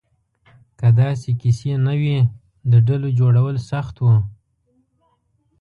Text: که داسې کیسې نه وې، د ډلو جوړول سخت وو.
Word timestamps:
که 0.79 0.87
داسې 0.99 1.29
کیسې 1.41 1.71
نه 1.85 1.93
وې، 2.01 2.19
د 2.71 2.73
ډلو 2.87 3.09
جوړول 3.19 3.55
سخت 3.69 3.95
وو. 3.99 4.15